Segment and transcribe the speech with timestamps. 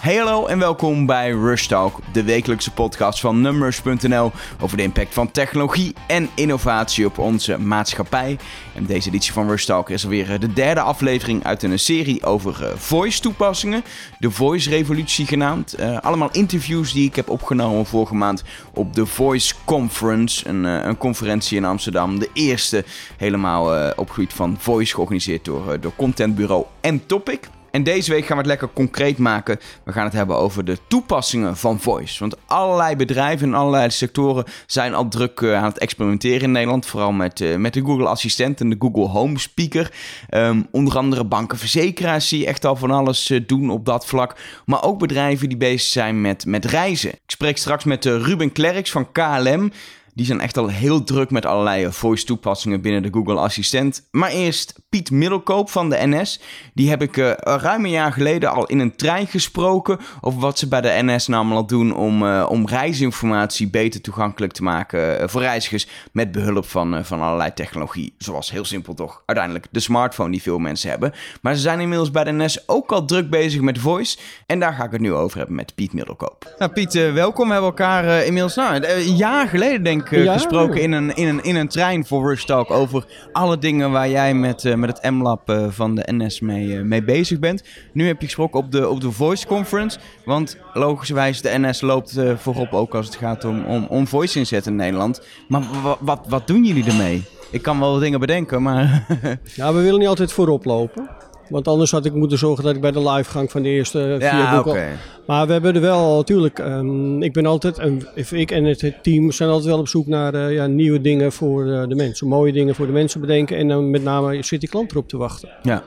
[0.00, 5.14] Hey hallo en welkom bij Rush Talk, de wekelijkse podcast van Numbers.nl over de impact
[5.14, 8.38] van technologie en innovatie op onze maatschappij.
[8.74, 12.62] En deze editie van Rush Talk is alweer de derde aflevering uit een serie over
[12.62, 13.84] uh, voice toepassingen,
[14.18, 15.80] de Voice Revolutie genaamd.
[15.80, 18.42] Uh, allemaal interviews die ik heb opgenomen vorige maand
[18.74, 22.18] op de Voice Conference, een, uh, een conferentie in Amsterdam.
[22.18, 22.84] De eerste
[23.16, 27.48] helemaal gebied van voice georganiseerd door, door contentbureau en Topic.
[27.70, 29.60] En deze week gaan we het lekker concreet maken.
[29.84, 32.18] We gaan het hebben over de toepassingen van voice.
[32.18, 36.86] Want allerlei bedrijven in allerlei sectoren zijn al druk uh, aan het experimenteren in Nederland.
[36.86, 39.92] Vooral met, uh, met de Google Assistent en de Google Home Speaker.
[40.30, 44.36] Um, onder andere banken, verzekeraars die echt al van alles uh, doen op dat vlak.
[44.64, 47.10] Maar ook bedrijven die bezig zijn met, met reizen.
[47.10, 49.72] Ik spreek straks met Ruben Klerks van KLM.
[50.14, 54.08] Die zijn echt al heel druk met allerlei voice toepassingen binnen de Google Assistent.
[54.10, 56.40] Maar eerst Piet Middelkoop van de NS.
[56.74, 60.58] Die heb ik uh, ruim een jaar geleden al in een trein gesproken over wat
[60.58, 65.28] ze bij de NS namelijk doen om, uh, om reisinformatie beter toegankelijk te maken uh,
[65.28, 68.14] voor reizigers met behulp van, van allerlei technologie.
[68.18, 71.12] Zoals heel simpel toch uiteindelijk de smartphone die veel mensen hebben.
[71.42, 74.18] Maar ze zijn inmiddels bij de NS ook al druk bezig met voice.
[74.46, 76.54] En daar ga ik het nu over hebben met Piet Middelkoop.
[76.58, 77.46] Nou Piet, welkom.
[77.46, 80.32] We hebben elkaar inmiddels nou, een jaar geleden denk ik ja.
[80.32, 84.08] gesproken in een, in, een, in een trein voor Rush Talk over alle dingen waar
[84.08, 87.62] jij met met het M-Lab uh, van de NS mee, mee bezig bent.
[87.92, 89.98] Nu heb je gesproken op de, op de Voice Conference.
[90.24, 94.72] Want logischerwijs, de NS loopt voorop ook als het gaat om, om, om voice inzetten
[94.72, 95.22] in Nederland.
[95.48, 95.62] Maar
[96.00, 97.24] wat, wat doen jullie ermee?
[97.50, 99.06] Ik kan wel dingen bedenken, maar...
[99.54, 101.10] ja, we willen niet altijd voorop lopen.
[101.50, 104.38] Want anders had ik moeten zorgen dat ik bij de livegang van de eerste via
[104.38, 104.70] ja, Google...
[104.70, 104.90] Okay.
[105.26, 106.58] Maar we hebben er wel natuurlijk...
[106.58, 107.78] Um, ik ben altijd...
[107.78, 111.32] En ik en het team zijn altijd wel op zoek naar uh, ja, nieuwe dingen
[111.32, 112.26] voor uh, de mensen.
[112.26, 113.56] Mooie dingen voor de mensen bedenken.
[113.56, 115.48] En dan met name zit die klant erop te wachten.
[115.62, 115.84] Ja.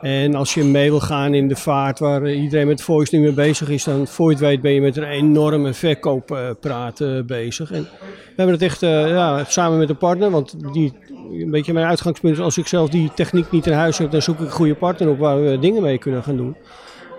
[0.00, 3.32] En als je mee wil gaan in de vaart waar iedereen met voice nu mee
[3.32, 7.72] bezig is, dan voor je het weet ben je met een enorme verkooppraat uh, bezig.
[7.72, 10.92] En we hebben het echt uh, ja, samen met een partner, want die,
[11.32, 14.22] een beetje mijn uitgangspunt is als ik zelf die techniek niet in huis heb, dan
[14.22, 16.56] zoek ik een goede partner op waar we dingen mee kunnen gaan doen.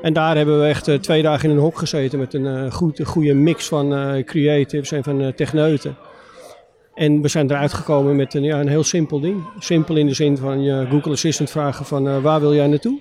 [0.01, 3.05] En daar hebben we echt twee dagen in een hok gezeten met een, goed, een
[3.05, 5.95] goede mix van creatives en van techneuten.
[6.93, 9.43] En we zijn eruit gekomen met een, ja, een heel simpel ding.
[9.59, 12.99] Simpel in de zin van je Google Assistant vragen van uh, waar wil jij naartoe?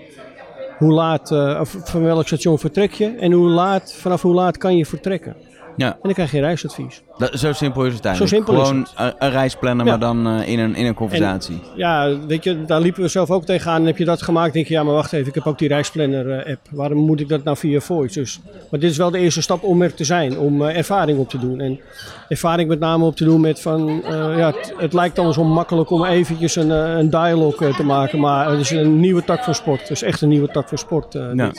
[0.79, 3.07] Hoe laat, uh, van welk station vertrek je?
[3.07, 5.37] En hoe laat, vanaf hoe laat kan je vertrekken?
[5.77, 5.93] Ja.
[5.93, 7.03] En dan krijg je reisadvies.
[7.19, 8.35] Dat, zo simpel is het eigenlijk.
[8.35, 9.15] Zo simpel Gewoon is het.
[9.19, 9.91] Een, reis plannen, ja.
[9.91, 11.55] maar dan uh, in, een, in een conversatie.
[11.55, 13.81] En, ja, weet je, daar liepen we zelf ook tegenaan.
[13.81, 15.69] En heb je dat gemaakt, denk je, ja, maar wacht even, ik heb ook die
[15.69, 16.69] reisplanner-app.
[16.73, 18.19] Uh, Waarom moet ik dat nou via Voice?
[18.19, 21.19] Dus, maar dit is wel de eerste stap om er te zijn, om uh, ervaring
[21.19, 21.61] op te doen.
[21.61, 21.81] En
[22.29, 24.03] ervaring met name op te doen met van,
[24.37, 28.19] ja, het, het, lijkt dan zo makkelijk om eventjes een, een dialog te maken.
[28.21, 29.81] Maar het is een nieuwe tak van sport.
[29.81, 31.13] Het is echt een nieuwe tak van sport.
[31.13, 31.53] ja.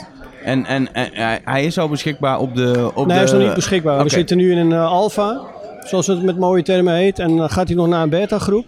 [0.44, 2.90] En, en, en, hij is al beschikbaar op de.
[2.94, 3.12] Op nee, de...
[3.12, 3.92] hij is nog niet beschikbaar.
[3.92, 4.04] Okay.
[4.04, 5.40] We zitten nu in een uh, alfa,
[5.84, 7.18] zoals het met mooie termen heet.
[7.18, 8.66] En dan gaat hij nog naar een beta-groep.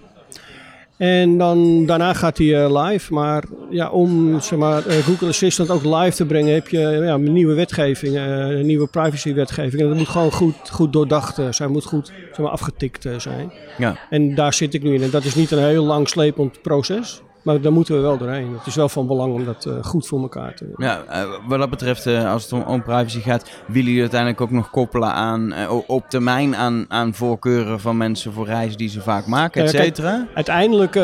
[0.96, 3.12] En dan, daarna gaat hij uh, live.
[3.12, 7.16] Maar ja, om zeg maar, uh, Google Assistant ook live te brengen, heb je ja,
[7.16, 9.82] nieuwe wetgeving, een nieuwe privacy-wetgeving.
[9.82, 13.52] En dat moet gewoon goed, goed doordacht zijn, moet goed zeg maar, afgetikt zijn.
[13.78, 13.96] Ja.
[14.10, 15.02] En daar zit ik nu in.
[15.02, 17.22] En dat is niet een heel lang slepend proces.
[17.44, 18.54] Maar daar moeten we wel doorheen.
[18.58, 20.74] Het is wel van belang om dat uh, goed voor elkaar te doen.
[20.76, 24.40] Ja, uh, wat dat betreft, uh, als het om, om, privacy gaat, willen jullie uiteindelijk
[24.40, 25.54] ook nog koppelen aan
[25.86, 30.26] op termijn aan, aan voorkeuren van mensen voor reizen die ze vaak maken, et cetera?
[30.34, 30.94] Uiteindelijk,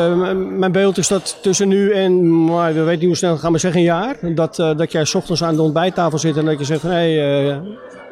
[0.57, 3.57] mijn beeld is dat tussen nu en, maar we weten niet hoe snel, gaan we
[3.57, 6.65] zeggen een jaar, dat, dat jij s ochtends aan de ontbijttafel zit en dat je
[6.65, 7.61] zegt van hé, hey,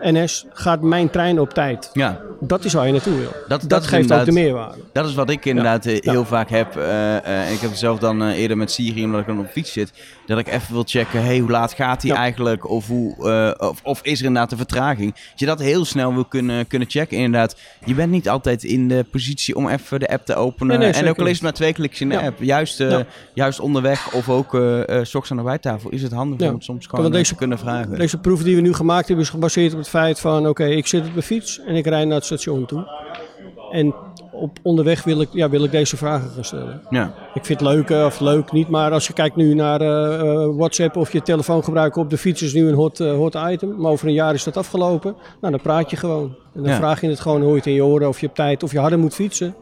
[0.02, 1.90] NS, gaat mijn trein op tijd?
[1.94, 2.22] Ja.
[2.40, 3.32] Dat is waar je naartoe wil.
[3.32, 4.78] Dat, dat, dat geeft ook de meerwaarde.
[4.94, 5.92] Dat is wat ik inderdaad ja.
[6.02, 6.26] heel ja.
[6.26, 6.76] vaak heb.
[6.78, 9.48] Uh, uh, ik heb het zelf dan uh, eerder met Siri, omdat ik dan op
[9.48, 9.94] fiets zit,
[10.26, 12.18] dat ik even wil checken, hey, hoe laat gaat hij ja.
[12.18, 12.70] eigenlijk?
[12.70, 15.14] Of, hoe, of, of, is er inderdaad een vertraging?
[15.14, 17.18] Dat je dat heel snel wil kunnen, kunnen checken.
[17.18, 17.56] Inderdaad,
[17.86, 20.80] je bent niet altijd in de positie om even de app te openen.
[20.80, 22.42] Nee, nee, en ook al is het maar twee kliks in de app.
[22.42, 22.84] Juist,
[23.34, 24.82] juist onderweg of ook uh,
[25.30, 27.98] aan de bijtafel is het handig om het soms gewoon deze, te kunnen vragen.
[27.98, 30.72] Deze proef die we nu gemaakt hebben is gebaseerd op het feit van, oké, okay,
[30.72, 32.88] ik zit op de fiets en ik rijd naar het station toe.
[33.72, 33.96] En
[34.32, 36.82] op onderweg wil ik, ja, wil ik deze vragen gaan stellen.
[36.90, 37.14] Ja.
[37.34, 40.96] Ik vind het leuk of leuk niet, maar als je kijkt nu naar uh, WhatsApp
[40.96, 43.76] of je telefoon gebruiken op de fiets is nu een hot, uh, hot item.
[43.82, 45.16] Maar over een jaar is dat afgelopen.
[45.42, 46.36] Nou, dan praat je gewoon.
[46.54, 46.78] En dan ja.
[46.78, 48.72] vraag je het gewoon, hoor je het in je oren of je op tijd of
[48.72, 49.56] je harder moet fietsen.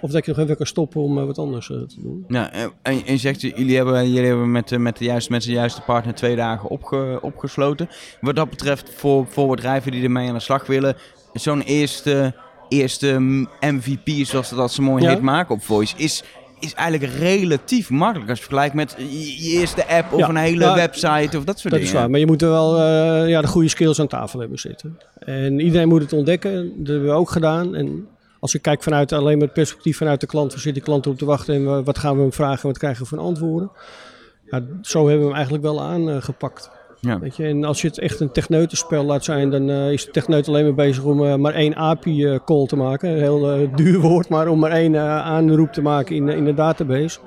[0.00, 2.24] Of dat je nog even kan stoppen om uh, wat anders uh, te doen.
[2.28, 5.52] Ja, en, en je zegt, jullie hebben, jullie hebben met, met, de juiste, met de
[5.52, 7.88] juiste partner twee dagen opge, opgesloten.
[8.20, 10.96] Wat dat betreft, voor, voor bedrijven die ermee aan de slag willen,
[11.32, 12.34] zo'n eerste,
[12.68, 13.20] eerste
[13.60, 15.10] MVP, zoals dat, dat ze mooi ja.
[15.10, 16.24] heet, maken op Voice, is,
[16.60, 20.74] is eigenlijk relatief makkelijk als je vergelijkt met je eerste app of Ja, een hele
[20.74, 22.00] website of dat soort Dat is dingen.
[22.00, 24.98] waar, maar je moet er wel eh, ja, de goede skills aan tafel hebben zitten.
[25.18, 27.74] En iedereen moet het ontdekken, dat hebben we ook gedaan.
[27.74, 28.08] En
[28.40, 31.06] als je kijkt vanuit alleen maar het perspectief vanuit de klant, waar zit die klant
[31.06, 33.18] op te wachten en wa- wat gaan we hem vragen en wat krijgen we van
[33.18, 33.70] antwoorden.
[34.50, 36.70] Ja, zo hebben we hem eigenlijk wel aangepakt.
[37.00, 37.18] Ja.
[37.18, 37.44] Weet je?
[37.44, 40.64] En als je het echt een techneutenspel laat zijn, dan eh, is de techneut alleen
[40.64, 43.10] maar bezig om eh, maar één API-call te maken.
[43.10, 46.44] Een heel eh, duur woord, maar om maar één eh, aanroep te maken in, in
[46.44, 47.18] de database.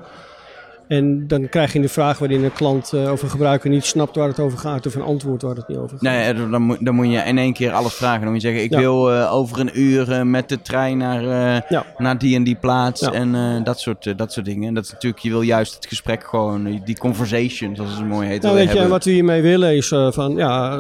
[0.91, 4.15] En dan krijg je de vraag waarin een klant eh, of een gebruiker niet snapt
[4.15, 6.01] waar het over gaat of een antwoord waar het niet over gaat.
[6.01, 8.21] Nee, dan, moet- dan moet je in één keer alles vragen.
[8.21, 8.77] Dan moet je zeggen, ik Ja.
[8.79, 11.23] wil eh, over een uur eh, met de trein naar,
[11.69, 11.85] Ja.
[11.97, 13.01] naar die en die plaats.
[13.01, 13.11] Ja.
[13.11, 14.67] En dat, soort, dat soort dingen.
[14.67, 18.27] En dat is natuurlijk, je wil juist het gesprek gewoon, die conversation, zoals het mooi
[18.27, 18.41] heet.
[18.41, 18.89] Nou, weet je, hebben.
[18.89, 20.77] wat we hiermee willen is van, ja,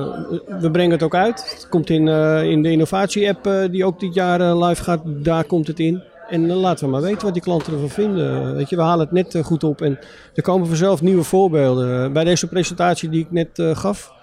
[0.59, 1.53] we brengen het ook uit.
[1.55, 2.07] Het komt in,
[2.51, 6.01] in de innovatie-app eh, die ook dit jaar live gaat, daar komt het in.
[6.31, 8.55] En dan laten we maar weten wat die klanten ervan vinden.
[8.55, 9.99] Weet je, we halen het net eh, goed op en
[10.33, 12.13] er komen vanzelf nieuwe voorbeelden.
[12.13, 14.13] Bij deze presentatie die ik net eh, gaf,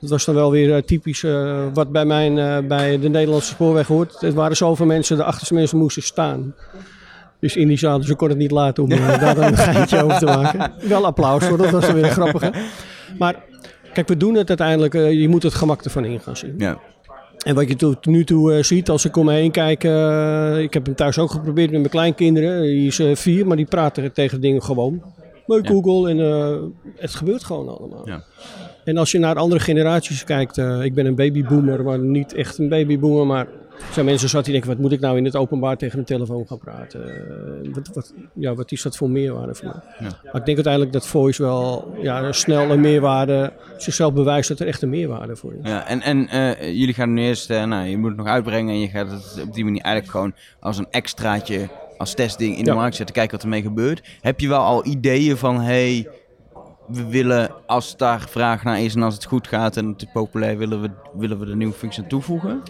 [0.00, 3.50] dat was dan wel weer eh, typisch eh, wat bij, mijn, eh, bij de Nederlandse
[3.50, 4.22] spoorweg hoort.
[4.22, 6.54] Er waren zoveel mensen, de achterste mensen moesten staan.
[7.40, 10.04] Dus in die zaal, dus ik kon het niet laten om eh, daar een geintje
[10.04, 10.72] over te maken.
[10.88, 12.52] Wel applaus voor, dat was dan weer een grappige.
[13.18, 13.36] Maar
[13.92, 16.54] kijk, we doen het uiteindelijk, eh, je moet het gemak ervan in gaan zien.
[16.58, 16.78] Ja.
[17.44, 20.58] En wat je tot nu toe eh, ziet, als ik om me heen kijk, eh,
[20.58, 22.62] ik heb hem thuis ook geprobeerd met mijn kleinkinderen.
[22.62, 25.02] Die is eh, vier, maar die praten tegen dingen gewoon.
[25.46, 25.70] Met Ja.
[25.70, 26.18] Google en
[26.96, 28.08] het gebeurt gewoon allemaal.
[28.08, 28.24] Ja.
[28.84, 32.68] En als je naar andere generaties kijkt, ik ben een babyboomer, maar niet echt een
[32.68, 33.46] babyboomer, maar
[33.86, 36.04] er zijn mensen zat die denken, wat moet ik nou in het openbaar tegen een
[36.04, 37.04] telefoon gaan praten?
[37.64, 40.08] Eh, wat, wat, ja, wat is dat voor meerwaarde voor mij?
[40.08, 40.16] Ja.
[40.24, 44.66] Maar ik denk uiteindelijk dat voice wel ja, snel een meerwaarde, zichzelf bewijst dat er
[44.66, 45.68] echt een meerwaarde voor is.
[45.70, 48.74] Ja, en, en eh, jullie gaan nu eerst, eh, nou, je moet het nog uitbrengen
[48.74, 51.68] en je gaat het op die manier eigenlijk gewoon als een extraatje,
[51.98, 52.76] als testding in de Ja.
[52.76, 54.08] markt zetten, kijken wat ermee gebeurt.
[54.20, 56.08] Heb je wel al ideeën van, hey,
[56.86, 60.08] we willen, als daar vraag naar is en als het goed gaat en het is
[60.12, 62.62] populair, willen we, willen we er nieuwe functie aan toevoegen?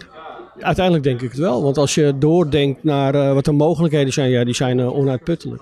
[0.59, 4.29] Uiteindelijk denk ik het wel, want als je doordenkt naar eh, wat de mogelijkheden zijn,
[4.29, 5.61] ja, die zijn eh, onuitputtelijk.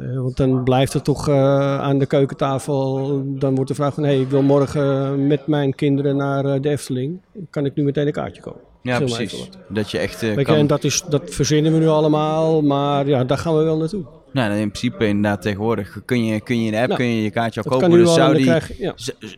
[0.00, 4.10] Eh, want dan blijft het toch aan de keukentafel, dan wordt de vraag van, hé,
[4.10, 7.20] hey, ik wil morgen met mijn kinderen naar de Efteling.
[7.50, 8.60] Kan ik nu meteen een kaartje kopen?
[8.82, 9.48] Ja, precies.
[9.68, 10.56] Dat je echt kan...
[10.56, 14.04] en dat, is, dat verzinnen we nu allemaal, maar ja, daar gaan we wel naartoe.
[14.32, 17.22] Nou, in principe inderdaad tegenwoordig kun je, kun je in de app Nou, kun je
[17.22, 17.90] je kaartje al kopen.
[17.90, 18.44] dus en zou die,
[18.78, 18.94] ja.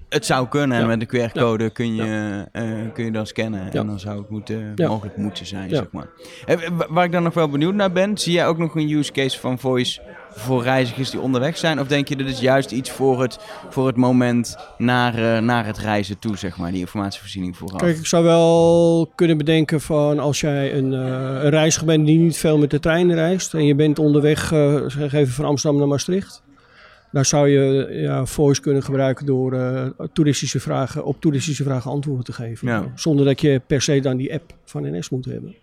[0.09, 0.97] het zou kunnen en Ja.
[0.97, 2.62] met een QR-code kun, je, eh,
[2.93, 3.73] kun je dan scannen.
[3.73, 6.06] En dan zou het moeten, mogelijk moeten zijn, zeg maar.
[6.47, 8.91] Eh, wa- Waar ik dan nog wel benieuwd naar ben, zie jij ook nog een
[8.91, 10.00] use case van voice
[10.34, 11.81] voor reizigers die onderweg zijn?
[11.81, 13.38] Of denk je dat is juist iets voor het,
[13.69, 17.81] voor het moment naar, eh, naar het reizen toe, zeg maar, die informatievoorziening vooraf?
[17.81, 21.00] Kijk, ik zou wel kunnen bedenken van als jij een, eh,
[21.43, 24.82] een reiziger bent die niet veel met de trein reist en je bent onderweg, eh,
[24.87, 26.43] zeg even van Amsterdam naar Maastricht.
[27.12, 29.56] Daar zou je ja, voice kunnen gebruiken door
[30.12, 32.69] toeristische vragen, op toeristische vragen antwoorden te geven.
[32.69, 32.93] Ja.
[32.94, 35.55] Zonder dat je per se dan die app van NS moet hebben.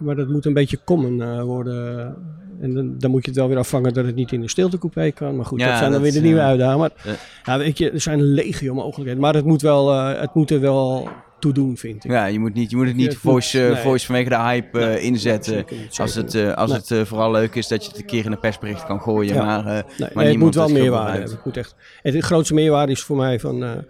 [0.00, 2.14] Maar dat moet een beetje common eh, worden.
[2.60, 5.10] En dan, dan moet je het wel weer afvangen dat het niet in de stiltecoupé
[5.10, 5.36] kan.
[5.36, 6.78] Maar goed, Ja, dat zijn dan dat, weer de nieuwe uitdagingen.
[6.78, 9.20] Maar ja, weet je, er zijn legio mogelijkheden.
[9.22, 11.08] Maar het moet, wel, eh, het moet er wel
[11.38, 12.10] toe doen, vind ik.
[12.10, 13.74] Ja, je moet, niet, je moet het niet Het voice, nee.
[13.76, 15.52] voice vanwege de hype Nee, inzetten.
[15.52, 16.98] zeker niet, als het, als Nee.
[16.98, 19.34] het vooral leuk is dat je het een keer in een persbericht kan gooien.
[19.34, 19.44] Ja.
[19.44, 21.30] Maar, maar het moet wel het meerwaarde hebben.
[21.30, 23.84] Het moet echt, de grootste meerwaarde is voor mij van...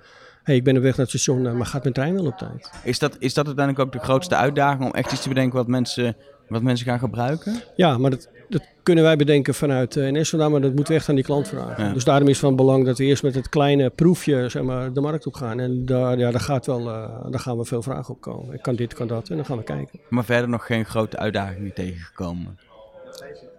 [0.51, 2.39] hey, ik ben op weg naar het station, eh, maar gaat mijn trein wel op
[2.39, 2.71] tijd?
[2.85, 5.67] Is dat, is dat uiteindelijk ook de grootste uitdaging om echt iets te bedenken wat
[5.67, 6.17] mensen,
[6.49, 7.55] wat mensen gaan gebruiken?
[7.77, 10.99] Ja, maar dat, dat kunnen wij bedenken vanuit eh, NS vandaan, maar dat moeten we
[10.99, 11.85] echt aan die klant vragen.
[11.85, 11.93] Ja.
[11.93, 14.93] Dus daarom is het van belang dat we eerst met het kleine proefje zeg maar,
[14.93, 15.61] de markt op gaan.
[15.61, 18.55] En daar, ja, daar, gaat wel, eh, daar gaan we veel vragen op komen.
[18.55, 20.01] Ik kan dit, kan dat en dan gaan we kijken.
[20.09, 22.59] Maar verder nog geen grote uitdagingen tegengekomen.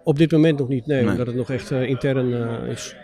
[0.04, 1.10] Op dit moment nog niet, nee, Nee.
[1.10, 2.32] omdat het nog echt intern
[2.68, 2.96] is.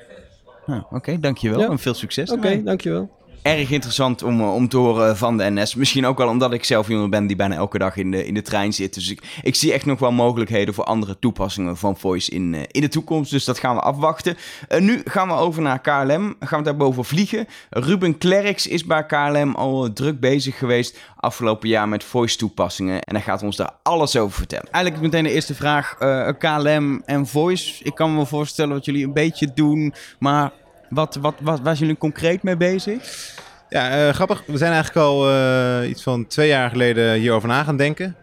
[0.67, 1.69] Nou, Oké, dankjewel Ja.
[1.69, 2.31] en veel succes.
[2.31, 3.18] Oké, dankjewel.
[3.43, 5.75] Erg interessant om, eh, om te horen van de NS.
[5.75, 8.35] Misschien ook wel omdat ik zelf iemand ben die bijna elke dag in de, in
[8.35, 8.95] de trein zit.
[8.95, 12.61] Dus ik, ik zie echt nog wel mogelijkheden voor andere toepassingen van voice in, eh,
[12.67, 13.31] in de toekomst.
[13.31, 14.37] Dus dat gaan we afwachten.
[14.69, 16.37] Eh, nu gaan we over naar KLM.
[16.41, 17.47] Gaan we daarboven vliegen.
[17.71, 23.03] Ruben Klerks is bij KLM al druk bezig geweest afgelopen jaar met voice toepassingen.
[23.03, 24.69] En hij gaat ons daar alles over vertellen.
[24.71, 25.97] Eigenlijk meteen de eerste vraag.
[26.39, 27.85] KLM en voice.
[27.85, 29.95] Ik kan me voorstellen wat jullie een beetje doen.
[30.19, 30.53] Maar
[30.91, 33.37] wat, wat, wat, waar jullie concreet mee bezig?
[33.69, 34.43] Ja, eh, grappig.
[34.47, 38.17] We zijn eigenlijk al eh, iets van twee jaar geleden hierover na gaan denken.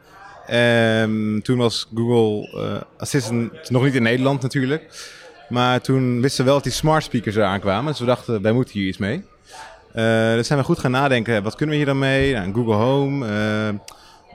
[0.47, 5.13] Ehm, toen was Google eh, Assistant nog niet in Nederland natuurlijk.
[5.49, 7.91] Maar toen wisten we wel dat die smart speakers eraan kwamen.
[7.91, 9.23] Dus we dachten, wij moeten hier iets mee.
[10.35, 11.43] Dus zijn we goed gaan nadenken.
[11.43, 12.33] Wat kunnen we hier dan mee?
[12.33, 13.25] Nou, Google Home.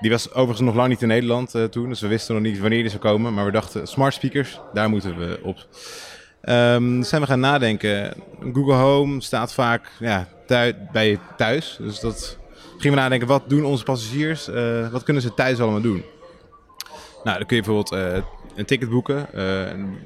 [0.00, 2.80] die was overigens nog lang niet in Nederland toen, dus we wisten nog niet wanneer
[2.80, 3.34] die zou komen.
[3.34, 5.66] Maar we dachten, smart speakers, daar moeten we op.
[6.44, 8.14] Um, zijn we gaan nadenken.
[8.52, 10.28] Google Home staat vaak ja,
[10.92, 11.76] bij je thuis.
[11.80, 12.38] Dus dat
[12.78, 14.49] gingen we nadenken, wat doen onze passagiers?
[14.49, 16.04] Uh, wat kunnen ze thuis allemaal doen?
[17.25, 18.23] Nou, dan kun je bijvoorbeeld uh,
[18.56, 19.26] een ticket boeken.
[19.35, 19.42] Uh,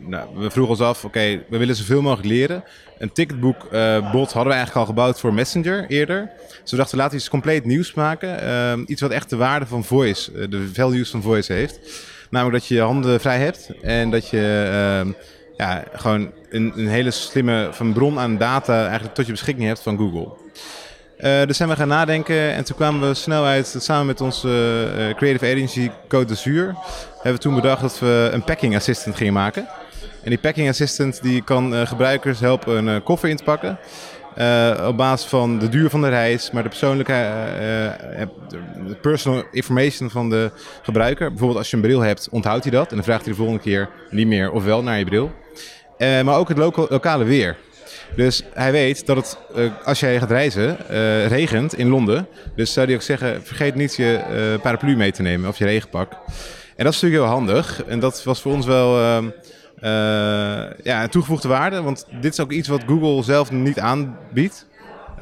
[0.06, 2.64] nou, we vroegen ons af, oké, we willen zoveel mogelijk leren.
[2.98, 6.30] Een ticketboekbot hadden we eigenlijk al gebouwd voor Messenger eerder.
[6.62, 8.40] Dus we dachten, laten we iets compleet nieuws maken.
[8.40, 11.80] Ehm, iets wat echt de waarde van voice, de values van voice heeft.
[12.30, 15.12] Namelijk dat je je handen vrij hebt en dat je ehm,
[15.56, 19.80] ja, gewoon een, een, hele slimme van bron aan data eigenlijk tot je beschikking hebt
[19.80, 20.28] van Google.
[21.18, 24.48] Uh, dus zijn we gaan nadenken en toen kwamen we snel uit, samen met onze
[24.96, 26.74] uh, creative agency Code d'Azur,
[27.14, 29.68] hebben we toen bedacht dat we een packing assistant gingen maken.
[30.22, 33.78] En die packing assistant die kan uh, gebruikers helpen een koffer in te pakken.
[34.38, 38.26] Uh, op basis van de duur van de reis, maar de persoonlijke uh,
[38.86, 40.50] de personal information van de
[40.82, 41.28] gebruiker.
[41.28, 43.62] Bijvoorbeeld als je een bril hebt, onthoudt hij dat en dan vraagt hij de volgende
[43.62, 45.32] keer niet meer of wel naar je bril.
[45.98, 47.56] Maar ook het loka lokale weer.
[48.16, 49.38] Dus hij weet dat het,
[49.84, 50.76] als jij gaat reizen,
[51.28, 52.26] regent in Londen.
[52.56, 56.12] Dus zou hij ook zeggen, vergeet niet je paraplu mee te nemen of je regenpak.
[56.76, 57.84] En dat is natuurlijk heel handig.
[57.84, 59.28] En dat was voor ons wel ehm,
[60.82, 61.82] ja, een toegevoegde waarde.
[61.82, 64.66] Want dit is ook iets wat Google zelf niet aanbiedt.
[65.14, 65.20] Uh,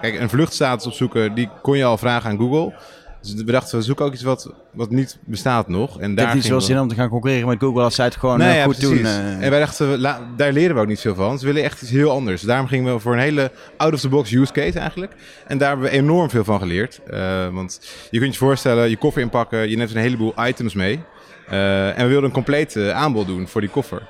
[0.00, 2.74] kijk, een vluchtstatus opzoeken, die kon je al vragen aan Google.
[3.20, 6.00] Dus we dachten, we zoeken ook iets wat, wat niet bestaat nog.
[6.00, 8.16] En daar heeft niet zo zin om te gaan concurreren met Google als zij het
[8.16, 8.98] gewoon uh, goed doen.
[8.98, 9.42] Uh.
[9.42, 10.00] En wij dachten,
[10.36, 11.38] daar leren we ook niet veel van.
[11.38, 12.42] Ze willen echt iets heel anders.
[12.42, 15.12] Daarom gingen we voor een hele out-of-the-box use case eigenlijk.
[15.46, 17.00] En daar hebben we enorm veel van geleerd.
[17.10, 21.00] Uh, want je kunt je voorstellen, je koffer inpakken, je neemt een heleboel items mee.
[21.52, 24.02] Uh, en we wilden een compleet uh, aanbod doen voor die koffer.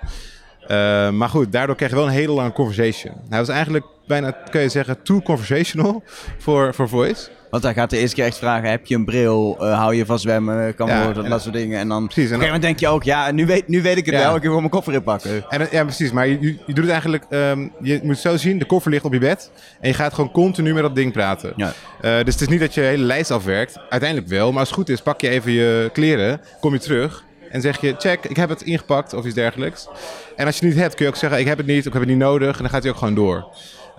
[0.63, 3.15] Uh, maar goed, daardoor kreeg je wel een hele lange conversation.
[3.29, 6.03] Hij was eigenlijk bijna, kun je zeggen, too conversational
[6.39, 7.29] voor, voor voice.
[7.51, 10.07] Want hij gaat de eerste keer echt vragen, heb je een bril, uh, hou je
[10.07, 11.79] van zwemmen, kan ja, worden, dat soort dingen.
[11.79, 14.15] En dan precies, en dan denk je ook, ja, nu weet, nu weet ik het
[14.15, 14.21] ja.
[14.21, 15.45] wel, ik wil mijn koffer inpakken.
[15.49, 18.65] En, ja, precies, maar je, je doet het eigenlijk, um, je moet zo zien, de
[18.65, 21.53] koffer ligt op je bed en je gaat gewoon continu met dat ding praten.
[21.57, 21.67] Ja.
[21.67, 24.79] Uh, dus het is niet dat je hele lijst afwerkt, uiteindelijk wel, maar als het
[24.79, 28.37] goed is, pak je even je kleren, kom je terug en zeg je, check, ik
[28.37, 29.89] heb het ingepakt of iets dergelijks.
[30.37, 31.93] En als je het niet hebt, kun je ook zeggen, ik heb het niet, ik
[31.93, 32.57] heb het niet nodig.
[32.57, 33.47] En dan gaat hij ook gewoon door.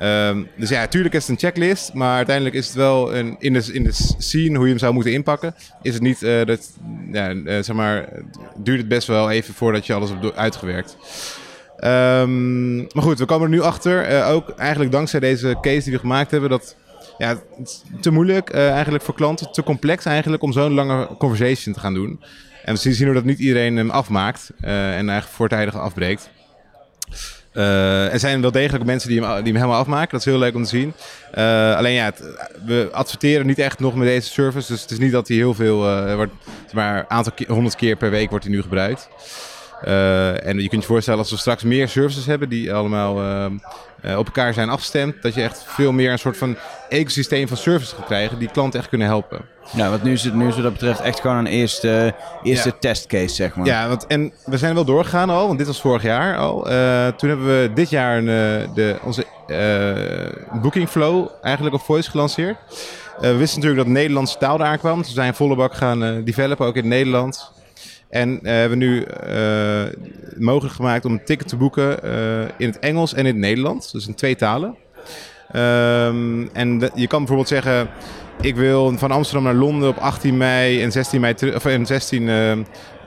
[0.04, 3.54] Um, dus ja, natuurlijk is het een checklist, maar uiteindelijk is het wel een, in,
[3.54, 5.56] de, in de scene hoe je hem zou moeten inpakken.
[5.82, 6.72] Is het niet, uh, dat,
[7.12, 8.10] ja, uh, zeg maar,
[8.58, 10.98] duurt het best wel even voordat je alles hebt uitgewerkt.
[11.84, 15.94] Um, maar goed, we komen er nu achter, uh, ook eigenlijk dankzij deze case die
[15.94, 16.76] we gemaakt hebben, dat
[17.18, 17.40] ja,
[18.02, 22.20] te moeilijk eigenlijk voor klanten, te complex eigenlijk om zo'n lange conversation te gaan doen.
[22.70, 26.30] En we zien hoe dat niet iedereen hem afmaakt uh, en eigenlijk voortijdig afbreekt.
[27.54, 30.10] Uh, er zijn wel degelijk mensen die hem, die hem helemaal afmaken.
[30.12, 30.94] Dat is heel leuk om te zien.
[31.38, 32.14] Uh, alleen ja,
[32.66, 34.72] we adverteren niet echt nog met deze service.
[34.72, 35.78] Dus het is niet dat hij heel veel
[36.16, 36.34] wordt.
[36.74, 39.10] Maar een aantal honderd keer per week wordt hij nu gebruikt.
[39.82, 44.26] En je kunt je voorstellen als we straks meer services hebben die allemaal ehm, op
[44.26, 45.22] elkaar zijn afgestemd.
[45.22, 46.56] Dat je echt veel meer een soort van
[46.90, 49.42] ecosysteem van services gaat krijgen die klanten echt kunnen helpen.
[49.76, 52.78] Ja, want nu is het nu is wat dat betreft echt gewoon een eerste, eerste
[52.80, 53.66] testcase, zeg maar.
[53.66, 56.72] Ja, want, en we zijn wel doorgegaan al, want dit was vorig jaar al.
[56.72, 58.26] Uh, toen hebben we dit jaar een,
[58.74, 59.26] de, onze
[60.62, 62.58] booking flow eigenlijk op Voice gelanceerd.
[63.20, 64.98] we wisten natuurlijk dat de Nederlandse taal daar kwam.
[64.98, 67.52] Dus we zijn volle bak gaan developen, ook in het Nederlands.
[68.10, 69.06] En we hebben nu
[70.38, 72.04] mogelijk gemaakt om een ticket te boeken
[72.58, 73.92] in het Engels en in het Nederlands.
[73.92, 74.76] Dus in twee talen.
[75.56, 77.90] Um, en je kan bijvoorbeeld zeggen
[78.42, 82.24] ik wil van Amsterdam naar Londen op 18 mei en 16, mei of, en 16
[82.24, 82.52] uh,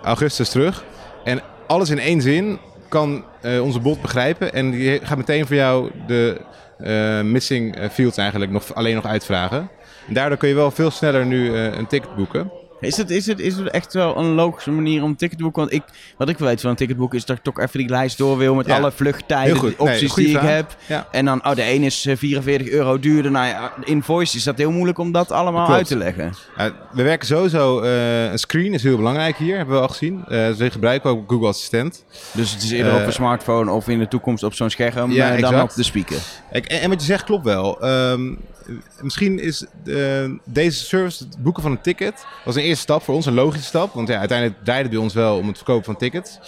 [0.02, 0.84] augustus terug.
[1.24, 3.24] En alles in één zin kan
[3.62, 4.52] onze bot begrijpen.
[4.52, 6.40] En die gaat meteen voor jou de
[7.24, 9.70] missing fields eigenlijk nog, alleen nog uitvragen.
[10.08, 12.52] En daardoor kun je wel veel sneller nu een ticket boeken.
[12.82, 15.60] Is het, is, het, is het echt wel een logische manier om ticket te boeken?
[15.60, 15.82] Want ik,
[16.16, 18.54] wat ik weet van een ticketboek is dat ik toch even die lijst door wil
[18.54, 20.76] met alle vluchttijden, opties die ik heb.
[21.10, 23.30] En dan, oh, de een is 44 eh, euro duurder.
[23.30, 26.34] Nou ja, invoice is dat heel moeilijk om dat allemaal uit te leggen.
[26.92, 30.24] we werken sowieso, uh, een screen is heel belangrijk hier, hebben we al gezien.
[30.28, 32.04] Uh, we gebruiken ook Google Assistent.
[32.32, 35.36] Dus het is eerder op een smartphone of in de toekomst op zo'n scherm ja,
[35.36, 36.18] dan op de speaker.
[36.50, 37.88] En, en, wat je zegt klopt wel.
[37.88, 38.38] Um,
[39.00, 39.64] misschien is
[40.44, 43.66] deze service, het boeken van een ticket, was een eerste stap voor ons, een logische
[43.66, 43.94] stap.
[43.94, 46.38] Want ja, uiteindelijk draaide het bij ons wel om het verkopen van tickets.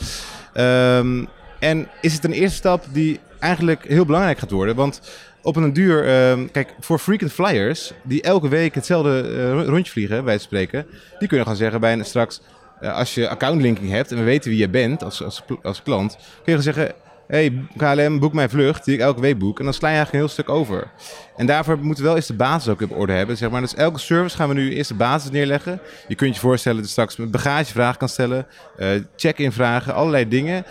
[0.54, 1.28] Um,
[1.59, 4.75] en is het een eerste stap die eigenlijk heel belangrijk gaat worden?
[4.75, 5.00] Want
[5.43, 10.25] op een duur, um, kijk, voor frequent flyers, die elke week hetzelfde uh, rondje vliegen,
[10.25, 10.87] het spreken,
[11.19, 12.40] die kunnen gaan zeggen bij straks,
[12.83, 16.16] uh, als je accountlinking hebt en we weten wie je bent als, als, als klant,
[16.16, 16.95] kun je gaan zeggen,
[17.35, 19.59] hey, KLM, boek mijn vlucht, die ik elke week boek.
[19.59, 20.91] En dan sla je eigenlijk een heel stuk over.
[21.37, 23.37] En daarvoor moeten we wel eerst de basis ook op orde hebben.
[23.37, 23.61] Zeg maar.
[23.61, 25.81] Dus elke service gaan we nu eerst de basis neerleggen.
[26.09, 28.47] Je kunt je voorstellen dat je straks bagagevraag kan stellen,
[28.79, 30.64] uh, check-in vragen, allerlei dingen.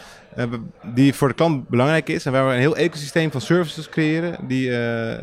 [0.94, 2.26] Die voor de klant belangrijk is.
[2.26, 4.74] En waar we een heel ecosysteem van services creëren die uh,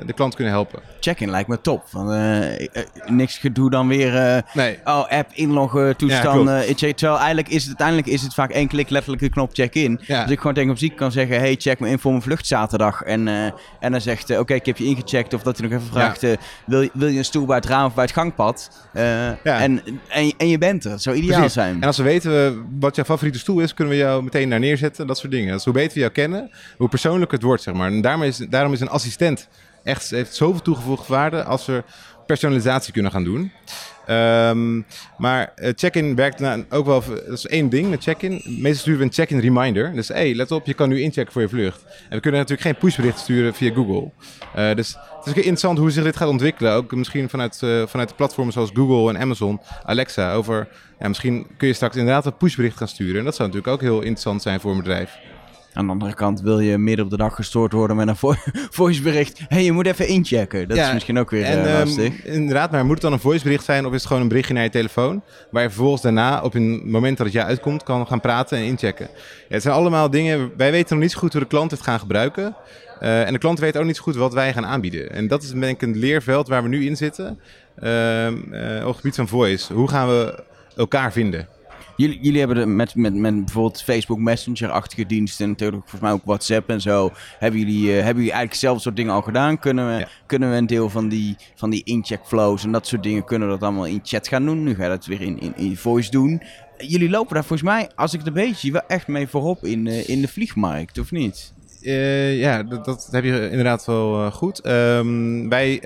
[0.07, 0.81] de klant kunnen helpen.
[1.00, 1.85] Check-in lijkt me top.
[1.90, 4.43] Want, uh, niks gedoe dan weer.
[4.55, 4.79] nee.
[4.85, 6.67] Oh, app inloggen, toestanden.
[6.67, 10.00] Ja, terwijl eigenlijk is het uiteindelijk is het vaak één klik letterlijk de knop check-in.
[10.07, 10.23] Ja.
[10.23, 12.47] Dus ik gewoon tegen op ziek kan zeggen: hey, check me in voor mijn vlucht
[12.47, 13.02] zaterdag.
[13.02, 13.29] En,
[13.81, 15.35] en dan zegt: oké, okay, ik heb je ingecheckt.
[15.35, 16.37] Of dat hij nog even vraagt: ja.
[16.67, 18.71] wil, wil je een stoel bij het raam of bij het gangpad?
[18.93, 19.38] Ja.
[19.45, 20.90] En, en, en je bent er.
[20.90, 21.52] Dat zou ideaal Precies.
[21.52, 21.75] zijn.
[21.75, 25.00] En als we weten wat jouw favoriete stoel is, kunnen we jou meteen daar neerzetten
[25.07, 25.52] dat soort dingen.
[25.52, 27.90] Dus hoe beter we jou kennen, hoe persoonlijker het wordt, zeg maar.
[27.90, 29.49] En daarom is, daarom is een assistent
[29.83, 31.83] echt, heeft zoveel toegevoegde waarde als we
[32.26, 33.52] personalisatie kunnen gaan doen.
[34.11, 34.87] Um,
[35.19, 38.43] maar uh, check-in werkt nou ook wel, dat is één ding met check-in.
[38.45, 39.93] Meestal sturen we een check-in reminder.
[39.93, 41.85] Dus hé, hey, let op, je kan nu inchecken voor je vlucht.
[41.85, 44.11] En we kunnen natuurlijk geen pushbericht sturen via Google.
[44.57, 46.73] Uh, dus het is interessant hoe zich dit gaat ontwikkelen.
[46.73, 50.33] Ook misschien vanuit, uh, vanuit de platformen zoals Google en Amazon, Alexa.
[50.33, 53.19] Over, misschien kun je straks inderdaad een pushbericht gaan sturen.
[53.19, 55.19] En dat zou natuurlijk ook heel interessant zijn voor een bedrijf.
[55.72, 58.34] Aan de andere kant wil je midden op de dag gestoord worden met een vo
[58.80, 59.38] voicebericht.
[59.38, 60.68] Hé, hey, je moet even inchecken.
[60.68, 62.26] Dat is misschien ook weer en, uh, lastig.
[62.26, 64.54] Um, inderdaad, maar moet het dan een voicebericht zijn of is het gewoon een berichtje
[64.54, 65.22] naar je telefoon?
[65.50, 68.64] Waar je vervolgens daarna op een moment dat het jaar uitkomt kan gaan praten en
[68.64, 69.08] inchecken.
[69.14, 71.80] Ja, het zijn allemaal dingen, wij weten nog niet zo goed hoe de klant het
[71.80, 72.56] gaan gebruiken.
[73.02, 75.10] Uh, en de klant weet ook niet zo goed wat wij gaan aanbieden.
[75.10, 77.40] En dat is denk ik een leerveld waar we nu in zitten.
[77.82, 78.28] Uh,
[78.80, 79.72] op het gebied van voice.
[79.72, 80.44] Hoe gaan we
[80.76, 81.48] elkaar vinden?
[82.00, 86.25] Jullie, jullie hebben met, met, met bijvoorbeeld Facebook Messenger-achtige diensten, en natuurlijk volgens mij ook
[86.25, 87.11] WhatsApp en zo.
[87.38, 89.59] Hebben jullie, uh, hebben jullie eigenlijk zelf soort dingen al gedaan?
[89.59, 90.09] Kunnen we, ja.
[90.26, 93.49] kunnen we een deel van die, van die incheck flows en dat soort dingen, kunnen
[93.49, 94.62] we dat allemaal in chat gaan doen?
[94.62, 96.42] Nu ga je dat weer in, in, in voice doen.
[96.78, 99.87] Jullie lopen daar volgens mij, als ik het een beetje wel echt mee voorop in,
[99.87, 101.52] uh, in de vliegmarkt, of niet?
[101.83, 104.66] Uh, ja, dat, dat, heb je inderdaad wel goed.
[104.66, 105.80] Um, wij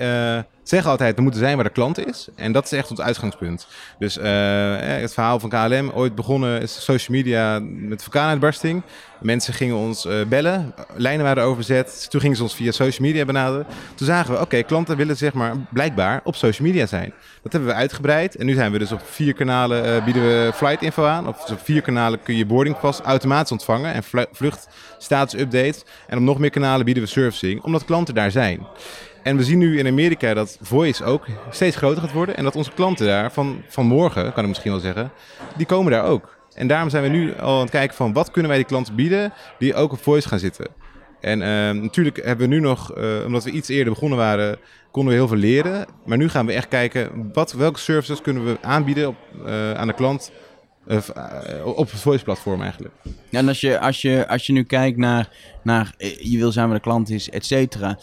[0.69, 2.27] zeggen altijd, we moeten zijn waar de klant is.
[2.35, 3.67] En dat is echt ons uitgangspunt.
[3.99, 4.23] Dus uh,
[4.79, 8.81] het verhaal van KLM, ooit begonnen is social media met vulkaanuitbarsting.
[9.21, 12.09] Mensen gingen ons uh, bellen, lijnen waren overzet.
[12.09, 13.65] Toen gingen ze ons via social media benaderen.
[13.95, 17.13] Toen zagen we, oké, klanten willen zeg maar blijkbaar op social media zijn.
[17.43, 18.35] Dat hebben we uitgebreid.
[18.35, 21.27] En nu zijn we dus op vier kanalen, uh, bieden we flight info aan.
[21.27, 23.93] Op vier kanalen kun je boarding pass automatisch ontvangen.
[23.93, 25.83] En vlucht status updates.
[26.07, 28.67] En op nog meer kanalen bieden we servicing, omdat klanten daar zijn.
[29.25, 32.37] En we zien nu in Amerika dat voice ook steeds groter gaat worden.
[32.37, 35.11] En dat onze klanten daar van, van morgen, kan ik misschien wel zeggen,
[35.57, 36.37] die komen daar ook.
[36.53, 38.95] En daarom zijn we nu al aan het kijken van wat kunnen wij die klanten
[38.95, 40.67] bieden die ook op voice gaan zitten.
[41.21, 44.57] En uh, natuurlijk hebben we nu nog, uh, omdat we iets eerder begonnen waren,
[44.91, 45.85] konden we heel veel leren.
[46.05, 49.87] Maar nu gaan we echt kijken wat, welke services kunnen we aanbieden op, uh, aan
[49.87, 50.31] de klant
[51.63, 52.93] op het voice platform eigenlijk.
[53.31, 55.29] En als je, als je, als je nu kijkt naar,
[55.63, 57.97] naar je wil zijn waar de klant is, et cetera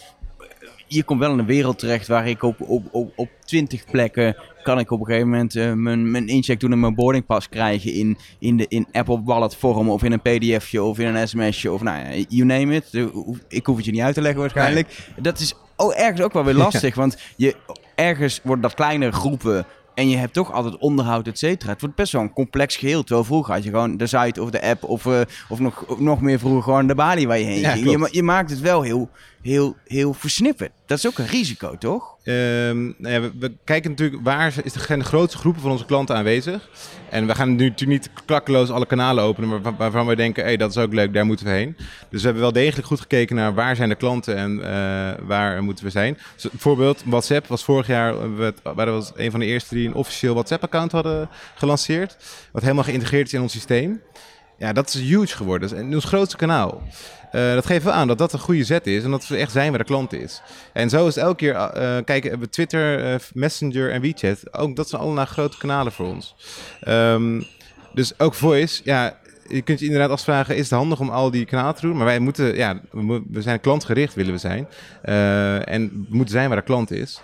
[0.95, 4.37] je komt wel in een wereld terecht waar ik op, op, op, op 20 plekken
[4.63, 7.93] kan ik op een gegeven moment uh, mijn, mijn incheck doen en mijn boardingpas krijgen
[7.93, 11.73] in, in, de, in Apple Wallet vorm of in een pdfje of in een sms'je
[11.73, 13.09] of nou ja, you name it.
[13.49, 14.87] Ik hoef het je niet uit te leggen waarschijnlijk.
[14.87, 15.23] Nee.
[15.23, 17.57] Dat is oh, ergens ook wel weer lastig, want je,
[17.95, 21.73] ergens worden dat kleinere groepen en je hebt toch altijd onderhoud, et cetera.
[21.73, 23.03] Het wordt best wel een complex geheel.
[23.03, 26.21] Terwijl vroeger had je gewoon de site of de app of, uh, of nog, nog
[26.21, 27.91] meer vroeger gewoon de balie waar je heen ging.
[27.91, 29.11] Je, je, maakt het wel heel,
[29.43, 30.71] heel, heel versnipperd.
[30.93, 32.17] Dat is ook een risico, toch?
[32.25, 36.69] Um, nou we, kijken natuurlijk waar is de, grootste groepen van onze klanten aanwezig.
[37.11, 40.57] En we gaan nu natuurlijk niet klakkeloos alle kanalen openen, maar waarvan we denken, hey,
[40.57, 41.77] dat is ook leuk, daar moeten we heen.
[42.11, 45.63] Dus we hebben wel degelijk goed gekeken naar waar zijn de klanten en uh, waar
[45.63, 46.19] moeten we zijn.
[46.35, 49.95] Dus bijvoorbeeld WhatsApp was vorig jaar, we, waren was een van de eerste die een
[49.95, 52.17] officieel WhatsApp-account hadden gelanceerd.
[52.51, 54.03] Wat helemaal geïntegreerd is in ons systeem.
[54.59, 55.69] Ja, dat is huge geworden.
[55.69, 56.83] Dat is ons grootste kanaal.
[57.33, 59.53] Uh, dat geeft wel aan dat dat een goede zet is en dat we echt
[59.53, 60.43] zijn waar de klant is.
[60.73, 65.03] En zo is elke keer, uh, kijk, we Twitter, Messenger en WeChat, ook dat zijn
[65.03, 66.35] allemaal grote kanalen voor ons.
[66.89, 67.45] Um,
[67.95, 69.19] dus ook voice, ja,
[69.49, 71.97] je kunt je inderdaad afvragen, is het handig om al die kanalen te doen?
[71.97, 74.69] Maar wij moeten, ja, we, we zijn klantgericht willen we zijn.
[75.65, 77.21] en we moeten zijn waar de klant is.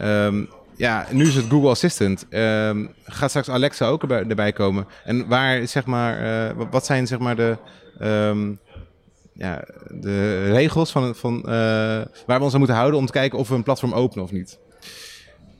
[0.00, 2.26] Um, ja, nu is het Google Assistant.
[2.30, 4.86] Um, gaat straks Alexa ook erbij, komen?
[5.04, 7.56] En waar, zeg maar, wat zijn zeg maar de,
[9.42, 11.44] ja, de regels van, van, uh,
[12.26, 14.32] waar we ons aan moeten houden om te kijken of we een platform openen of
[14.32, 14.58] niet?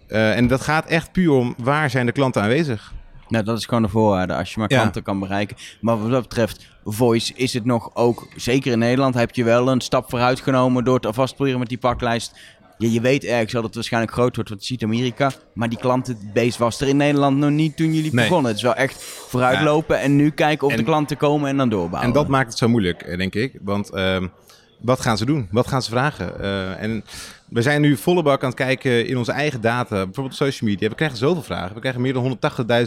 [0.08, 2.92] Uh, en dat gaat echt puur om waar zijn de klanten aanwezig?
[3.28, 5.00] Nou, dat is gewoon de voorwaarde als je maar klanten ja.
[5.00, 5.56] kan bereiken.
[5.80, 9.68] Maar wat dat betreft, voice is het nog ook, zeker in Nederland, heb je wel
[9.68, 12.38] een stap vooruit genomen door te vast proberen met die paklijst
[12.82, 15.32] ja, je weet ergens dat het waarschijnlijk groot wordt, want je ziet Amerika.
[15.54, 18.24] Maar die klantenbase was er in Nederland nog niet toen jullie Nee.
[18.24, 18.46] begonnen.
[18.50, 21.68] Het is wel echt vooruitlopen en nu kijken of En- de klanten komen en dan
[21.68, 22.08] doorbouwen.
[22.08, 23.58] En dat maakt het zo moeilijk, denk ik.
[23.62, 24.26] Want ehm,
[24.82, 25.48] wat gaan ze doen?
[25.50, 26.40] Wat gaan ze vragen?
[26.40, 27.04] Eh, en
[27.48, 30.88] we zijn nu volle bak aan het kijken in onze eigen data, bijvoorbeeld social media.
[30.88, 31.74] We krijgen zoveel vragen.
[31.74, 32.38] We krijgen meer dan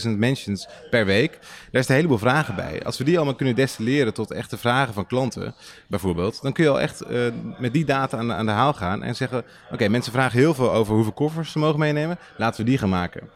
[0.05, 1.39] 180.000 mentions per week.
[1.71, 2.84] Daar is een heleboel vragen bij.
[2.84, 5.55] Als we die allemaal kunnen destilleren tot echte vragen van klanten,
[5.88, 7.19] bijvoorbeeld, dan kun je al echt eh,
[7.58, 10.71] met die data aan, aan de haal gaan en zeggen: Oké, mensen vragen heel veel
[10.71, 12.17] over hoeveel koffers ze mogen meenemen.
[12.38, 13.29] Laten we die gaan maken.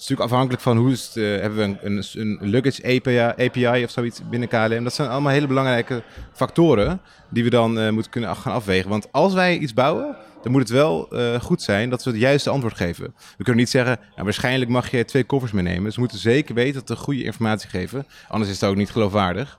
[0.00, 4.20] Is natuurlijk afhankelijk van hoe eh, hebben we een, een, een luggage API, of zoiets
[4.30, 4.84] binnen KLM.
[4.84, 8.90] Dat zijn allemaal hele belangrijke factoren die we dan eh, moeten kunnen gaan afwegen.
[8.90, 12.20] Want als wij iets bouwen, dan moet het wel eh, goed zijn dat we het
[12.20, 13.04] juiste antwoord geven.
[13.36, 15.84] We kunnen niet zeggen, nou, waarschijnlijk mag je twee koffers meenemen.
[15.84, 18.06] Dus we moeten zeker weten dat we goede informatie geven.
[18.28, 19.58] Anders is het ook niet geloofwaardig.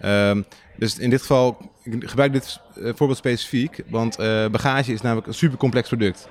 [0.00, 0.42] Ehm,
[0.76, 4.16] dus in dit geval, ik gebruik dit voorbeeld specifiek, want
[4.50, 6.28] bagage is namelijk een super complex product.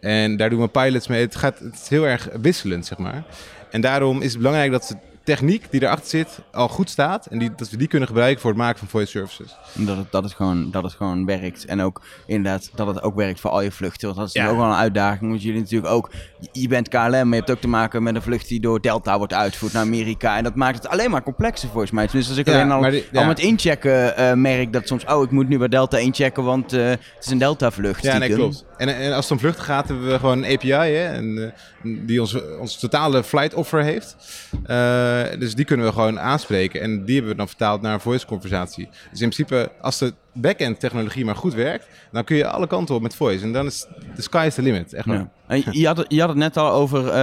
[0.00, 1.20] En daar doen we pilots mee.
[1.20, 3.24] Het, gaat, het heel erg wisselend, zeg maar.
[3.70, 4.96] En daarom is het belangrijk dat de
[5.34, 7.26] techniek die erachter zit al goed staat.
[7.26, 9.56] En die, dat we die kunnen gebruiken voor het maken van voice services.
[9.74, 11.64] Dat het, dat, het gewoon, dat het gewoon werkt.
[11.64, 14.06] En ook inderdaad dat het ook werkt voor al je vluchten.
[14.06, 14.48] Want dat is Ja.
[14.48, 15.30] ook wel een uitdaging.
[15.30, 16.10] Want jullie natuurlijk ook,
[16.52, 19.18] je bent KLM, maar je hebt ook te maken met een vlucht die door Delta
[19.18, 20.36] wordt uitgevoerd naar Amerika.
[20.36, 22.06] En dat maakt het alleen maar complexer volgens mij.
[22.12, 23.20] Dus als ik Ja, alleen al, die- ja.
[23.20, 26.72] al met inchecken eh, merk dat soms, oh ik moet nu bij Delta inchecken, want
[26.72, 28.02] eh, het is een Delta vlucht.
[28.02, 28.38] Ja, nee, stiekem.
[28.38, 28.64] klopt.
[28.76, 31.44] En, en als het om vluchten gaat, hebben we gewoon een API hè, en,
[31.82, 34.16] eh, die ons, ons totale flight offer heeft.
[35.38, 36.80] Dus die kunnen we gewoon aanspreken.
[36.80, 38.88] En die hebben we dan vertaald naar een voice conversatie.
[39.10, 42.94] Dus in principe, als de back-end technologie maar goed werkt, dan kun je alle kanten
[42.94, 43.44] op met voice.
[43.44, 43.86] En dan is
[44.16, 44.92] de sky is the limit.
[44.92, 45.06] Echt.
[45.06, 45.30] Ja.
[45.46, 47.14] En je, had, het- je had het net al over.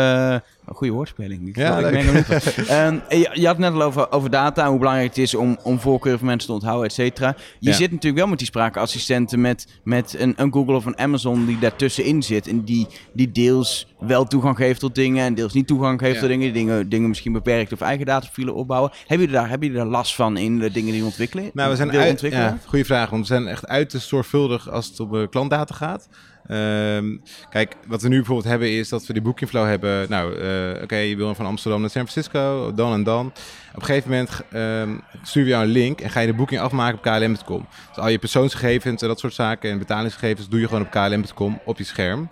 [0.65, 1.48] een goede woordspeling.
[1.48, 1.94] Ik, Ja, ik
[2.68, 5.36] en je, je had het net al over, over data en hoe belangrijk het is
[5.36, 7.36] om, om voorkeur van mensen te onthouden, et cetera.
[7.60, 7.76] Je Ja.
[7.76, 11.60] zit natuurlijk wel met die spraakassistenten, met, met een, een Google of een Amazon die
[11.60, 12.48] daartussenin zit.
[12.48, 16.20] En die, die deels wel toegang geeft tot dingen en deels niet toegang geeft Ja.
[16.20, 16.54] tot dingen.
[16.54, 16.89] Die dingen.
[16.89, 18.91] Dingen misschien beperkt of eigen dataprofielen opbouwen.
[19.00, 21.50] Hebben jullie daar, hebben jullie daar last van in de dingen die je ontwikkelen?
[21.54, 22.46] Nou, we zijn uit, ontwikkelen?
[22.46, 22.94] ja, goede vraag.
[22.95, 26.08] Want we zijn echt uiterst zorgvuldig als het om eh, klantdata gaat.
[26.47, 27.17] Ehm,
[27.49, 30.10] kijk, wat we nu bijvoorbeeld hebben is dat we die booking flow hebben.
[30.10, 33.25] Nou, eh, oké, je wil van Amsterdam naar San Francisco, dan en dan.
[33.73, 34.89] Op een gegeven moment ehm
[35.23, 37.67] stuur je jou een link en ga je de boeking afmaken op klm.com.
[37.88, 41.60] Dus al je persoonsgegevens en dat soort zaken en betalingsgegevens doe je gewoon op klm.com
[41.65, 42.29] op je scherm.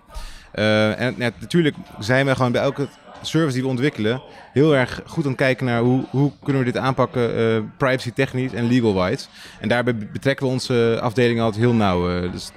[0.52, 2.88] Eh, en ja, natuurlijk zijn we gewoon bij elke
[3.26, 6.72] service die we ontwikkelen heel erg goed aan het kijken naar hoe, hoe kunnen we
[6.72, 9.26] dit aanpakken, eh, privacy technisch en legal wise.
[9.60, 12.10] En daarbij betrekken we onze afdeling altijd heel nauw.
[12.10, 12.50] eh, dus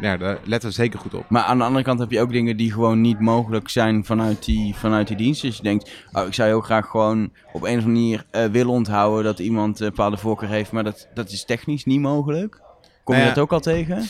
[0.00, 1.24] ja, daar letten we zeker goed op.
[1.28, 4.44] Maar aan de andere kant heb je ook dingen die gewoon niet mogelijk zijn vanuit
[4.44, 5.42] die, vanuit die dienst.
[5.42, 8.44] Dus je denkt, oh, ik zou heel graag gewoon op een of andere manier eh,
[8.44, 10.72] willen onthouden dat iemand een bepaalde voorkeur heeft.
[10.72, 12.60] Maar dat, dat is technisch niet mogelijk.
[13.04, 13.34] Kom je Nou ja.
[13.34, 14.04] dat ook al tegen?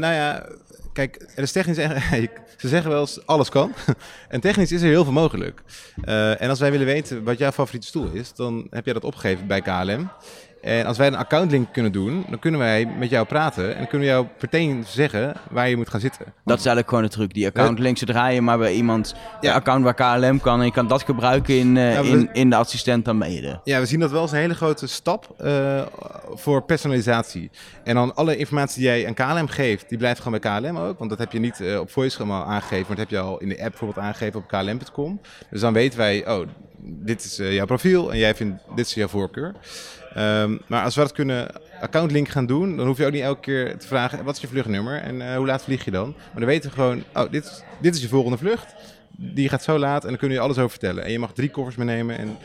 [0.00, 0.46] Nou ja,
[0.92, 1.76] kijk, er is technisch...
[2.56, 3.72] Ze zeggen wel eens, alles kan.
[4.28, 5.62] en technisch is er heel veel mogelijk.
[6.04, 9.04] Eh, en als wij willen weten wat jouw favoriete stoel is, dan heb jij dat
[9.04, 10.10] opgegeven bij KLM.
[10.62, 13.70] En als wij een accountlink kunnen doen, dan kunnen wij met jou praten.
[13.72, 16.24] En dan kunnen we jou meteen zeggen waar je moet gaan zitten.
[16.44, 17.34] Dat is eigenlijk gewoon de truc.
[17.34, 19.48] Die account links te draaien, maar bij iemand Ja.
[19.50, 20.58] een account waar KLM kan.
[20.58, 23.60] En je kan dat gebruiken in, eh, Ja, we- in, in de assistent dan mede.
[23.64, 25.82] Ja, we zien dat wel als een hele grote stap eh,
[26.34, 27.50] voor personalisatie.
[27.84, 30.98] En dan alle informatie die jij aan KLM geeft, die blijft gewoon bij KLM ook.
[30.98, 33.48] Want dat heb je niet eh, op voice aangegeven, maar dat heb je al in
[33.48, 35.20] de app bijvoorbeeld aangegeven op klm.com.
[35.50, 36.46] Dus dan weten wij, oh,
[36.84, 39.54] dit is eh, jouw profiel en jij vindt, dit is jouw voorkeur.
[40.14, 41.48] Ehm, maar als we dat kunnen
[41.80, 44.46] accountlink gaan doen, dan hoef je ook niet elke keer te vragen, wat is je
[44.46, 46.14] vluchtnummer en eh, hoe laat vlieg je dan?
[46.16, 48.74] Maar dan weten we gewoon, oh, dit, is- dit is je volgende vlucht.
[49.16, 51.04] Die gaat zo laat en dan kunnen je alles over vertellen.
[51.04, 52.36] En je mag drie koffers meenemen en...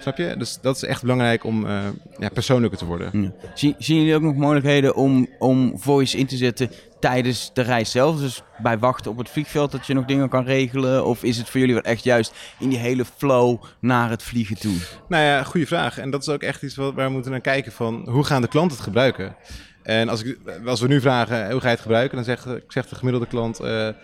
[0.00, 0.34] Snap je?
[0.38, 1.78] Dus dat is echt belangrijk om eh,
[2.18, 3.22] ja, persoonlijker te worden.
[3.22, 3.32] Ja.
[3.54, 7.90] Zien, zien jullie ook nog mogelijkheden om, om voice in te zetten tijdens de reis
[7.90, 8.20] zelf?
[8.20, 11.04] Dus bij wachten op het vliegveld dat je nog dingen kan regelen?
[11.06, 14.58] Of is het voor jullie wel echt juist in die hele flow naar het vliegen
[14.58, 14.76] toe?
[15.08, 15.98] Nou ja, goede vraag.
[15.98, 18.42] En dat is ook echt iets wat, waar we moeten naar kijken van hoe gaan
[18.42, 19.36] de klanten het gebruiken?
[19.82, 22.90] En als, ik, als we nu vragen hoe ga je het gebruiken, dan zegt, zegt
[22.90, 23.94] de gemiddelde klant, eh, eh,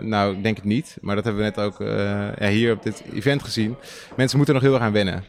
[0.00, 0.96] nou ik denk het niet.
[1.00, 3.76] Maar dat hebben we net ook eh, hier op dit event gezien.
[4.16, 5.24] Mensen moeten nog heel erg aan wennen.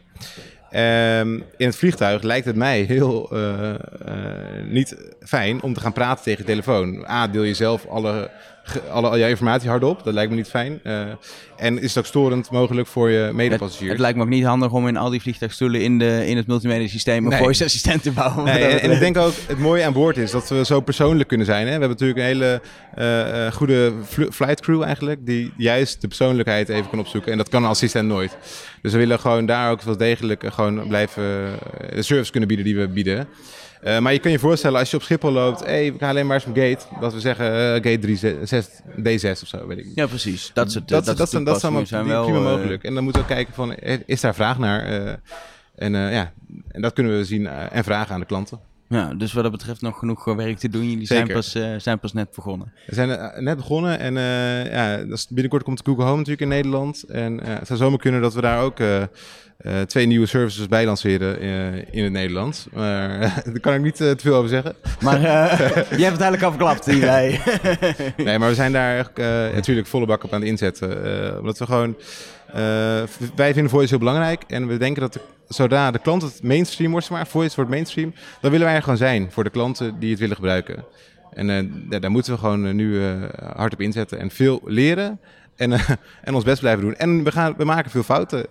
[0.73, 3.77] Ehm, in het vliegtuig lijkt het mij heel eh, eh,
[4.65, 7.05] niet fijn om te gaan praten tegen je telefoon.
[7.09, 8.29] A, deel je zelf alle,
[8.91, 10.03] alle, al jouw informatie hardop.
[10.03, 10.79] Dat lijkt me niet fijn.
[10.83, 11.01] Eh,
[11.57, 13.91] en is het ook storend mogelijk voor je medepassagiers.
[13.91, 16.47] het lijkt me ook niet handig om in al die vliegtuigstoelen in, de, in het
[16.47, 17.39] multimedia systeem een Nee.
[17.39, 18.43] voice assistent te bouwen.
[18.43, 21.27] Nee, en, en ik denk ook het mooie aan boord is dat we zo persoonlijk
[21.29, 21.59] kunnen zijn.
[21.59, 21.63] Hè?
[21.65, 22.61] We hebben natuurlijk een hele
[22.95, 27.31] eh, eh, goede fl- flight crew eigenlijk, die juist de persoonlijkheid even kan opzoeken.
[27.31, 28.37] En dat kan een assistent nooit.
[28.81, 31.23] Dus we willen gewoon daar ook wel degelijk gewoon gewoon blijven
[31.93, 33.27] de service kunnen bieden die we bieden.
[33.85, 36.27] Uh, maar je kan je voorstellen als je op Schiphol loopt, hey, we gaan alleen
[36.27, 36.99] maar eens op gate.
[36.99, 38.67] Dat we zeggen uh, gate 3, 6,
[38.99, 39.95] D6 of zo, weet ik niet.
[39.95, 40.51] Ja, precies.
[40.53, 40.87] Dat is het.
[40.87, 42.83] Dat, dat, dat, dat, dat zijn zijn wel prima uh, mogelijk.
[42.83, 44.85] En dan moeten we kijken van, is daar vraag naar?
[45.75, 46.33] en ja,
[46.67, 48.59] en dat kunnen we zien en vragen aan de klanten.
[48.93, 50.89] Ja, dus wat dat betreft nog genoeg werk te doen.
[50.89, 52.73] Jullie zijn pas, uh, zijn pas net begonnen.
[52.85, 57.03] We zijn uh, net begonnen en uh, ja, binnenkort komt Google Home natuurlijk in Nederland.
[57.03, 58.79] En het zou zomaar kunnen dat we daar ook
[59.87, 61.41] twee nieuwe services bij lanceren
[61.91, 62.67] in het Nederlands.
[62.73, 64.75] Maar daar kan ik niet te veel over zeggen.
[65.01, 65.21] Maar
[65.99, 67.39] jij hebt het eigenlijk afgeklapt hierbij.
[68.17, 69.11] nee, maar we zijn daar
[69.53, 70.89] natuurlijk volle bak op aan het inzetten.
[71.39, 71.95] omdat we gewoon...
[73.35, 75.21] wij vinden voice heel belangrijk en we denken dat de
[75.53, 78.97] zodra de klant het mainstream wordt, maar voice wordt mainstream, dan willen wij er gewoon
[78.97, 80.85] zijn voor de klanten die het willen gebruiken.
[81.33, 83.23] En uh, daar moeten we gewoon uh, nu uh,
[83.55, 85.19] hard op inzetten en veel leren
[85.55, 85.71] en,
[86.23, 86.95] en ons best blijven doen.
[86.95, 88.45] En we, gaan, we maken veel fouten,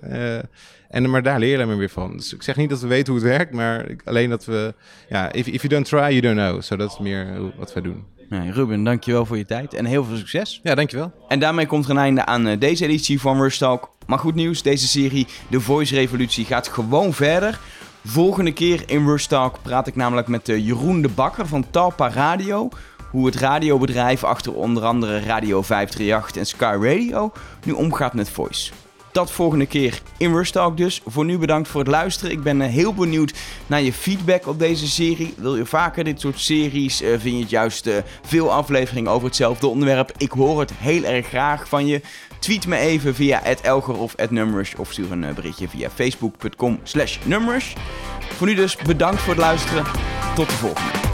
[0.88, 2.16] en, maar daar leren we weer van.
[2.16, 4.74] Dus ik zeg niet dat we weten hoe het werkt, maar alleen dat we,
[5.08, 6.62] ja, if, if you don't try, you don't know.
[6.62, 8.04] So dat is meer wat we doen.
[8.28, 10.60] Nee, Ruben, dankjewel voor je tijd en heel veel succes.
[10.62, 11.12] Ja, dankjewel.
[11.28, 13.90] En daarmee komt er een einde aan deze editie van Rush Talk.
[14.12, 17.60] Maar goed nieuws, deze serie, de Voice Revolutie, gaat gewoon verder.
[18.04, 22.68] Volgende keer in Rush Talk praat ik namelijk met Jeroen de Bakker van Talpa Radio.
[23.10, 27.32] Hoe het radiobedrijf achter onder andere Radio 538 en Sky Radio
[27.64, 28.72] nu omgaat met voice.
[29.12, 31.00] Dat volgende keer in Rush Talk dus.
[31.06, 32.32] Voor nu bedankt voor het luisteren.
[32.32, 33.34] Ik ben heel benieuwd
[33.66, 35.34] naar je feedback op deze serie.
[35.36, 36.96] Wil je vaker dit soort series?
[36.96, 37.90] vind je het juist
[38.22, 40.12] veel afleveringen over hetzelfde onderwerp?
[40.16, 42.00] Ik hoor het heel erg graag van je.
[42.42, 47.74] Tweet me even via @elger of @numrush of stuur een berichtje via facebook.com/numrush.
[48.36, 49.84] Voor nu dus bedankt voor het luisteren.
[50.34, 51.11] Tot de volgende.